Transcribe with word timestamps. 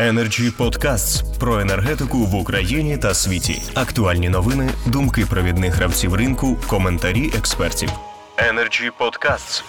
Energy 0.00 0.56
Podcasts 0.58 1.38
про 1.38 1.60
енергетику 1.60 2.18
в 2.18 2.34
Україні 2.34 2.98
та 2.98 3.14
світі. 3.14 3.62
Актуальні 3.74 4.28
новини, 4.28 4.70
думки 4.86 5.26
провідних 5.30 5.74
гравців 5.74 6.14
ринку, 6.14 6.56
коментарі 6.68 7.30
експертів. 7.38 7.88
Energy 8.36 8.90
Podcasts. 9.00 9.62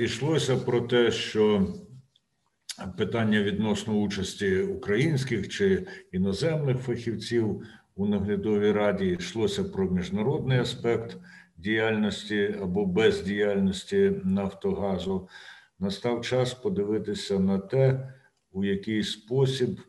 Ішлося 0.00 0.56
про 0.56 0.80
те, 0.80 1.10
що 1.10 1.66
питання 2.98 3.42
відносно 3.42 3.92
участі 3.92 4.58
українських 4.58 5.48
чи 5.48 5.86
іноземних 6.12 6.78
фахівців 6.78 7.62
у 7.96 8.06
наглядовій 8.06 8.72
раді 8.72 9.06
йшлося 9.06 9.64
про 9.64 9.90
міжнародний 9.90 10.58
аспект 10.58 11.16
діяльності 11.56 12.54
або 12.62 12.86
бездіяльності 12.86 14.12
Нафтогазу. 14.24 15.28
Настав 15.78 16.20
час 16.24 16.54
подивитися 16.54 17.38
на 17.38 17.58
те, 17.58 18.12
у 18.52 18.64
який 18.64 19.04
спосіб 19.04 19.80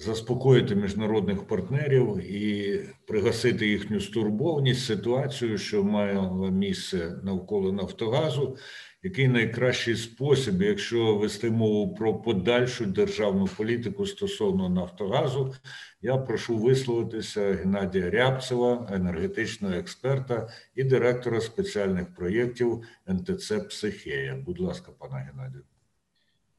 заспокоїти 0.00 0.74
міжнародних 0.74 1.46
партнерів 1.46 2.16
і 2.16 2.80
пригасити 3.06 3.68
їхню 3.68 4.00
стурбованість 4.00 4.86
ситуацію, 4.86 5.58
що 5.58 5.84
має 5.84 6.30
місце 6.50 7.20
навколо 7.22 7.72
Нафтогазу, 7.72 8.56
який 9.02 9.28
найкращий 9.28 9.96
спосіб, 9.96 10.62
якщо 10.62 11.14
вести 11.16 11.50
мову 11.50 11.94
про 11.94 12.14
подальшу 12.14 12.86
державну 12.86 13.46
політику 13.46 14.06
стосовно 14.06 14.68
Нафтогазу, 14.68 15.54
я 16.02 16.16
прошу 16.16 16.56
висловитися 16.58 17.52
Геннадія 17.52 18.10
Рябцева, 18.10 18.88
енергетичного 18.92 19.74
експерта 19.74 20.48
і 20.74 20.84
директора 20.84 21.40
спеціальних 21.40 22.14
проєктів 22.14 22.82
НТЦ 23.08 23.52
Психея. 23.52 24.42
Будь 24.46 24.60
ласка, 24.60 24.92
пане 24.98 25.30
Геннадію. 25.32 25.62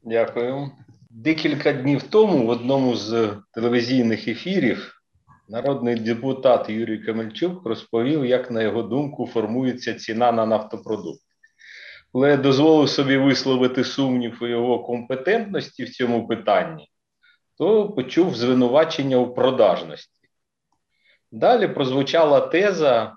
Дякую. 0.03 0.71
Декілька 1.09 1.73
днів 1.73 2.03
тому 2.03 2.45
в 2.45 2.49
одному 2.49 2.95
з 2.95 3.37
телевізійних 3.53 4.27
ефірів 4.27 5.01
народний 5.49 5.95
депутат 5.95 6.69
Юрій 6.69 6.97
Камельчук 6.97 7.65
розповів, 7.65 8.25
як 8.25 8.51
на 8.51 8.61
його 8.61 8.83
думку 8.83 9.27
формується 9.27 9.93
ціна 9.93 10.31
на 10.31 10.45
нафтопродукт. 10.45 11.21
Коли 12.11 12.29
я 12.29 12.37
дозволив 12.37 12.89
собі 12.89 13.17
висловити 13.17 13.83
сумнів 13.83 14.37
у 14.41 14.47
його 14.47 14.83
компетентності 14.83 15.83
в 15.83 15.89
цьому 15.89 16.27
питанні, 16.27 16.87
то 17.57 17.89
почув 17.89 18.35
звинувачення 18.35 19.17
у 19.17 19.33
продажності. 19.33 20.27
Далі 21.31 21.67
прозвучала 21.67 22.39
теза 22.39 23.15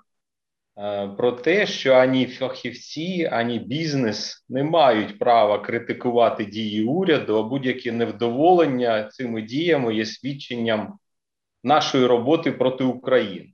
про 1.17 1.31
те, 1.31 1.67
що 1.67 1.93
ані 1.93 2.25
фахівці, 2.25 3.29
ані 3.31 3.59
бізнес 3.59 4.45
не 4.49 4.63
мають 4.63 5.19
права 5.19 5.59
критикувати 5.59 6.45
дії 6.45 6.83
уряду, 6.83 7.37
а 7.37 7.43
будь-яке 7.43 7.91
невдоволення 7.91 9.03
цими 9.03 9.41
діями 9.41 9.95
є 9.95 10.05
свідченням 10.05 10.99
нашої 11.63 12.05
роботи 12.05 12.51
проти 12.51 12.83
України. 12.83 13.49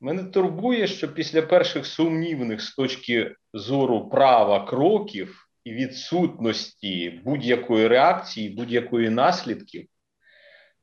Мене 0.00 0.24
турбує, 0.24 0.86
що 0.86 1.14
після 1.14 1.42
перших 1.42 1.86
сумнівних 1.86 2.60
з 2.60 2.74
точки 2.74 3.34
зору 3.52 4.08
права 4.08 4.66
кроків 4.66 5.48
і 5.64 5.72
відсутності 5.72 7.20
будь-якої 7.24 7.88
реакції, 7.88 8.50
будь-якої 8.50 9.10
наслідків, 9.10 9.86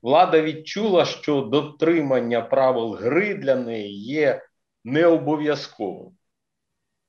влада 0.01 0.41
відчула, 0.41 1.05
що 1.05 1.41
дотримання 1.41 2.41
правил 2.41 2.93
гри 2.93 3.35
для 3.35 3.55
неї 3.55 4.03
є 4.03 4.41
необов'язковим. 4.83 6.11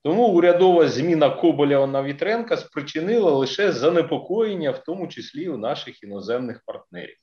Тому 0.02 0.28
урядова 0.28 0.88
зміна 0.88 1.30
Коболєва 1.30 1.86
на 1.86 2.02
Вітренка 2.02 2.56
спричинила 2.56 3.30
лише 3.30 3.72
занепокоєння, 3.72 4.70
в 4.70 4.84
тому 4.84 5.08
числі 5.08 5.48
у 5.48 5.56
наших 5.56 6.02
іноземних 6.02 6.62
партнерів. 6.66 7.16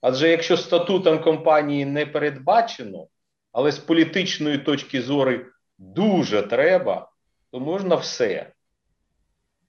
Адже 0.00 0.28
якщо 0.28 0.56
статутом 0.56 1.22
компанії 1.22 1.84
не 1.84 2.06
передбачено, 2.06 3.06
але 3.52 3.72
з 3.72 3.78
політичної 3.78 4.58
точки 4.58 5.02
зору 5.02 5.40
дуже 5.78 6.42
треба, 6.42 7.10
то 7.50 7.60
можна 7.60 7.94
все. 7.94 8.52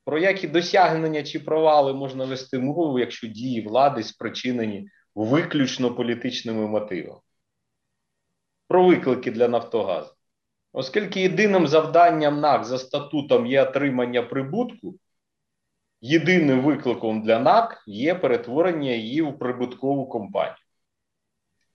Про 0.05 0.19
які 0.19 0.47
досягнення 0.47 1.23
чи 1.23 1.39
провали 1.39 1.93
можна 1.93 2.25
вести 2.25 2.59
мову, 2.59 2.99
якщо 2.99 3.27
дії 3.27 3.61
влади 3.61 4.03
спричинені 4.03 4.87
виключно 5.15 5.95
політичними 5.95 6.67
мотивами. 6.67 7.19
Про 8.73 8.83
виклики 8.83 9.31
для 9.31 9.47
Нафтогазу. 9.47 10.11
Оскільки 10.71 11.21
єдиним 11.21 11.67
завданням 11.67 12.39
НАК 12.39 12.65
за 12.65 12.77
статутом 12.77 13.45
є 13.45 13.63
отримання 13.63 14.23
прибутку, 14.23 14.95
єдиним 16.01 16.61
викликом 16.61 17.21
для 17.21 17.39
НАК 17.39 17.83
є 17.87 18.15
перетворення 18.15 18.91
її 18.91 19.21
у 19.21 19.33
прибуткову 19.33 20.09
компанію. 20.09 20.55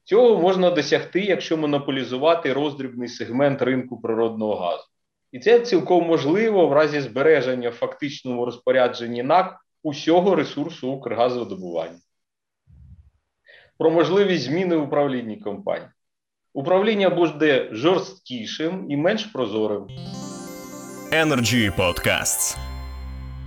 Цього 0.04 0.42
можна 0.42 0.70
досягти, 0.70 1.20
якщо 1.20 1.56
монополізувати 1.56 2.52
роздрібний 2.52 3.08
сегмент 3.08 3.62
ринку 3.62 4.00
природного 4.00 4.54
газу. 4.54 4.84
І 5.32 5.38
це 5.38 5.60
цілком 5.60 6.06
можливо 6.06 6.66
в 6.66 6.72
разі 6.72 7.00
збереження 7.00 7.70
в 7.70 7.74
фактичному 7.74 8.44
розпорядженні 8.44 9.22
НАК 9.22 9.66
усього 9.82 10.34
ресурсу 10.34 10.92
Укргазвидобування. 10.92 12.00
Про 13.76 13.90
можливість 13.90 14.44
зміни 14.44 14.76
в 14.76 14.82
управлінні 14.82 15.36
компанії. 15.36 15.90
Управління 16.58 17.10
буде 17.10 17.68
жорсткішим 17.72 18.86
і 18.90 18.96
менш 18.96 19.24
прозорим. 19.24 19.86
Energy 21.12 21.76
Podcasts. 21.76 22.56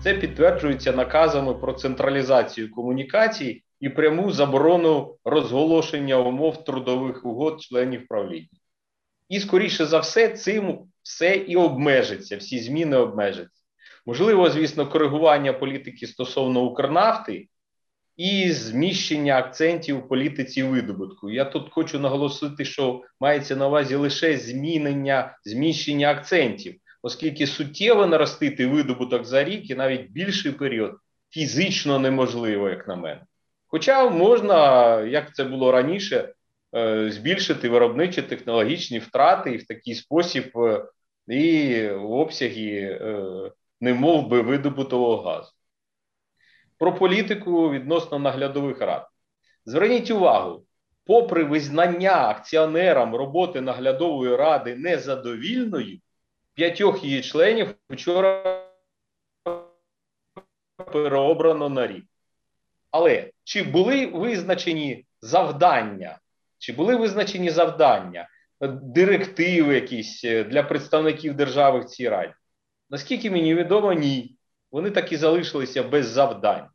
Це 0.04 0.14
підтверджується 0.14 0.92
наказами 0.92 1.54
про 1.54 1.74
централізацію 1.74 2.72
комунікацій 2.72 3.64
і 3.80 3.90
пряму 3.90 4.32
заборону 4.32 5.16
розголошення 5.26 6.18
умов 6.18 6.64
трудових 6.64 7.26
угод 7.26 7.62
членів 7.62 8.08
правління. 8.08 8.48
І, 9.30 9.40
скоріше 9.40 9.86
за 9.86 10.00
все, 10.00 10.30
цим 10.30 10.80
все 11.04 11.36
і 11.36 11.56
обмежиться, 11.56 12.38
всі 12.38 12.60
зміни 12.60 12.98
обмежаться. 12.98 13.64
Можливо, 14.06 14.50
звісно, 14.50 14.88
коригування 14.88 15.54
політики 15.54 16.08
стосовно 16.08 16.62
Укрнафти 16.62 17.48
і 18.18 18.52
зміщення 18.52 19.38
акцентів 19.38 19.98
у 19.98 20.08
політиці 20.08 20.64
видобутку. 20.64 21.30
Я 21.30 21.46
тут 21.46 21.70
хочу 21.72 22.00
наголосити, 22.00 22.66
що 22.66 23.04
мається 23.20 23.56
на 23.56 23.68
увазі 23.68 23.96
лише 23.96 24.38
змінення, 24.38 25.38
зміщення 25.46 26.12
акцентів, 26.12 26.76
оскільки 27.02 27.48
суттєво 27.48 28.06
наростити 28.06 28.68
видобуток 28.68 29.26
за 29.26 29.44
рік 29.44 29.70
і 29.70 29.76
навіть 29.76 30.12
більший 30.12 30.52
період 30.52 30.92
фізично 31.30 32.00
неможливо, 32.00 32.70
як 32.70 32.88
на 32.88 32.96
мене. 32.96 33.22
Хоча 33.68 34.10
можна, 34.10 35.02
як 35.02 35.36
це 35.36 35.44
було 35.44 35.72
раніше, 35.72 36.34
е, 36.76 37.12
збільшити 37.12 37.70
виробничі 37.70 38.22
технологічні 38.22 39.00
втрати 39.00 39.52
і 39.52 39.58
в 39.58 39.68
такий 39.68 39.96
спосіб 39.96 40.58
е, 40.58 40.86
і 41.28 41.88
обсяги, 41.90 43.00
е, 43.02 43.52
не 43.82 43.94
мов 43.94 44.28
би, 44.28 44.42
видобутого 44.42 45.18
газу. 45.18 45.52
Про 46.82 46.96
політику 46.96 47.72
відносно 47.72 48.20
наглядових 48.20 48.82
рад. 48.82 49.08
Зверніть 49.66 50.12
увагу, 50.12 50.66
попри 51.06 51.44
визнання 51.44 52.30
акціонерам 52.30 53.16
роботи 53.16 53.62
наглядової 53.62 54.36
ради 54.36 54.76
незадовільною, 54.76 56.00
п'ятьох 56.54 57.04
її 57.04 57.22
членів 57.22 57.76
вчора 57.90 58.64
переобрано 60.92 61.70
на 61.70 61.88
рік. 61.88 62.06
Але 62.92 63.32
чи 63.44 63.64
були 63.64 64.06
визначені 64.06 65.06
завдання, 65.22 66.20
чи 66.58 66.74
були 66.74 66.96
визначені 66.96 67.50
завдання, 67.50 68.28
директиви 68.82 69.76
якісь 69.76 70.24
е, 70.26 70.44
для 70.44 70.64
представників 70.64 71.34
держави 71.34 71.80
в 71.80 71.86
цій 71.86 72.10
раді? 72.10 72.34
Наскільки 72.90 73.32
мені 73.32 73.56
відомо, 73.56 73.94
ні. 73.94 74.38
Вони 74.72 74.92
так 74.92 75.12
і 75.12 75.18
залишилися 75.18 75.84
без 75.84 76.08
завдань. 76.08 76.68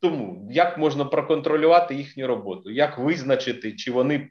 Тому 0.00 0.48
як 0.50 0.78
можна 0.78 1.04
проконтролювати 1.04 1.94
їхню 1.94 2.26
роботу? 2.26 2.70
Як 2.70 2.98
визначити, 2.98 3.72
чи 3.72 3.92
вони 3.92 4.30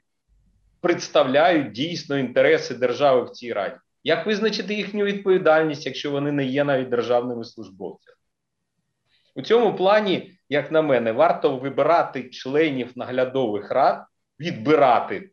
представляють 0.80 1.72
дійсно 1.72 2.18
інтереси 2.18 2.74
держави 2.74 3.22
в 3.22 3.30
цій 3.30 3.52
раді? 3.52 3.76
Як 4.04 4.26
визначити 4.26 4.74
їхню 4.74 5.04
відповідальність, 5.04 5.86
якщо 5.86 6.10
вони 6.10 6.32
не 6.32 6.44
є 6.44 6.64
навіть 6.64 6.88
державними 6.88 7.44
службовцями? 7.44 8.16
У 9.34 9.42
цьому 9.42 9.76
плані, 9.76 10.32
як 10.48 10.72
на 10.72 10.82
мене, 10.82 11.12
варто 11.12 11.56
вибирати 11.56 12.28
членів 12.28 12.92
наглядових 12.96 13.70
рад, 13.70 14.04
відбирати 14.40 15.30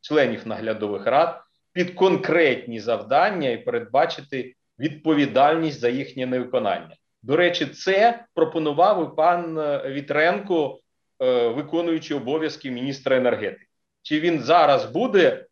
членів 0.00 0.46
наглядових 0.46 1.06
рад 1.06 1.42
під 1.72 1.94
конкретні 1.94 2.80
завдання 2.80 3.50
і 3.50 3.64
передбачити 3.64 4.54
відповідальність 4.80 5.80
за 5.80 5.88
їхнє 5.88 6.26
невиконання. 6.26 6.96
До 7.22 7.36
речі, 7.36 7.66
це 7.66 8.24
пропонував 8.34 9.12
і 9.12 9.16
пан 9.16 9.58
е, 9.58 9.90
Вітренко, 9.90 10.80
е, 11.22 11.48
виконуючи 11.48 12.14
обов'язки 12.14 12.70
міністра 12.70 13.16
енергетики. 13.16 13.66
Чи 14.02 14.20
він 14.20 14.40
зараз 14.40 14.84
буде 14.84 15.46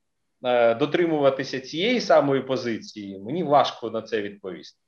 е, 0.45 0.75
дотримуватися 0.75 1.61
цієї 1.61 2.01
самої 2.01 2.43
позиції? 2.43 3.19
Мені 3.19 3.43
важко 3.43 3.91
на 3.91 4.03
це 4.03 4.23
відповісти. 4.23 4.81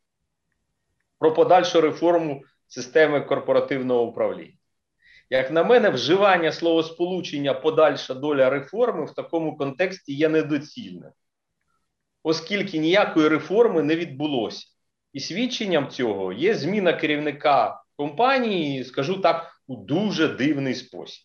Про 1.19 1.35
подальшу 1.35 1.81
реформу 1.81 2.43
системи 2.69 3.21
корпоративного 3.21 4.03
управління. 4.03 4.55
Як 5.31 5.51
на 5.51 5.65
мене, 5.65 5.91
вживання 5.91 6.53
словосполучення 6.53 7.55
подальша 7.55 8.15
доля 8.15 8.51
реформи 8.51 9.05
в 9.05 9.15
такому 9.15 9.57
контексті 9.57 10.15
є 10.15 10.29
недоцільним, 10.29 11.11
оскільки 12.23 12.79
ніякої 12.79 13.29
реформи 13.29 13.83
не 13.83 13.97
відбулося. 13.97 14.67
І 15.13 15.21
свідченням 15.21 15.89
цього 15.89 16.33
є 16.33 16.55
зміна 16.55 16.93
керівника 16.93 17.83
компанії, 17.97 18.85
скажу 18.85 19.21
так, 19.21 19.63
у 19.67 19.77
дуже 19.77 20.29
дивний 20.29 20.75
спосіб. 20.75 21.25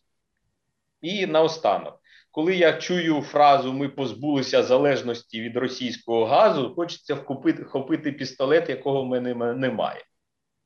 І 1.01 1.25
наостанок, 1.25 2.01
коли 2.31 2.55
я 2.55 2.73
чую 2.73 3.21
фразу 3.21 3.73
Ми 3.73 3.89
позбулися 3.89 4.63
залежності 4.63 5.41
від 5.41 5.57
російського 5.57 6.25
газу, 6.25 6.73
хочеться 6.75 7.15
вхопити, 7.15 7.63
вхопити 7.63 8.11
пістолет, 8.11 8.69
якого 8.69 9.01
в 9.01 9.05
мене 9.05 9.53
немає. 9.53 10.05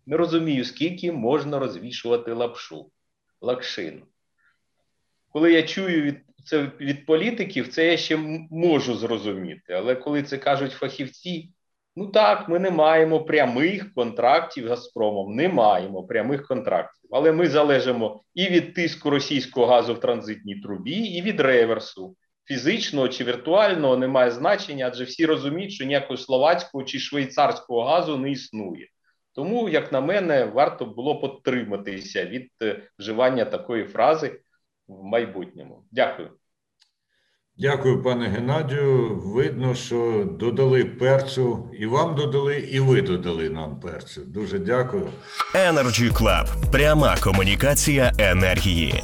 Не 0.06 0.18
розумію, 0.18 0.66
скільки 0.66 1.12
можна 1.12 1.60
розвішувати 1.60 2.34
лапшу, 2.34 2.92
лакшину. 3.42 4.02
Коли 5.32 5.54
я 5.54 5.64
чую 5.64 6.02
від 6.02 6.29
це 6.50 6.72
від 6.82 7.06
політиків, 7.06 7.68
це 7.68 7.86
я 7.86 7.98
ще 7.98 8.18
можу 8.52 8.96
зрозуміти. 8.96 9.74
Але 9.74 9.96
коли 9.96 10.24
це 10.24 10.38
кажуть 10.38 10.72
фахівці, 10.72 11.50
ну 11.96 12.08
так, 12.08 12.50
ми 12.50 12.60
не 12.60 12.72
маємо 12.72 13.24
прямих 13.24 13.94
контрактів 13.94 14.66
з 14.66 14.70
Газпромом, 14.70 15.36
не 15.36 15.50
маємо 15.50 16.04
прямих 16.04 16.48
контрактів. 16.48 17.10
Але 17.12 17.32
ми 17.32 17.48
залежимо 17.48 18.24
і 18.34 18.48
від 18.48 18.74
тиску 18.74 19.10
російського 19.10 19.66
газу 19.66 19.94
в 19.94 20.00
транзитній 20.00 20.56
трубі, 20.56 20.92
і 20.92 21.22
від 21.22 21.40
реверсу. 21.40 22.16
Фізичного 22.46 23.08
чи 23.08 23.24
віртуального 23.24 23.98
немає 23.98 24.32
значення, 24.32 24.88
адже 24.88 25.04
всі 25.04 25.26
розуміють, 25.26 25.72
що 25.72 25.86
ніякого 25.86 26.18
словацького 26.18 26.84
чи 26.84 27.00
швейцарського 27.00 27.84
газу 27.84 28.18
не 28.18 28.32
існує. 28.32 28.88
Тому, 29.36 29.70
як 29.70 29.92
на 29.92 30.02
мене, 30.02 30.46
варто 30.46 30.86
було 30.86 31.20
потриматися 31.20 32.26
від 32.26 32.50
вживання 33.00 33.46
такої 33.46 33.84
фрази 33.84 34.40
в 34.88 35.04
майбутньому. 35.04 35.84
Дякую. 35.92 36.39
Дякую, 37.62 38.04
пане 38.04 38.28
Геннадію. 38.28 39.22
Видно, 39.26 39.76
що 39.76 40.28
додали 40.40 40.86
перцю, 40.86 41.70
і 41.80 41.86
вам 41.86 42.16
додали, 42.16 42.56
і 42.56 42.80
ви 42.80 43.02
додали 43.02 43.50
нам 43.50 43.80
перцю. 43.80 44.22
Дуже 44.28 44.60
дякую. 44.60 45.08
Energy 45.56 46.14
Club. 46.14 46.46
Пряма 46.72 47.18
комунікація 47.24 48.14
енергії. 48.18 49.04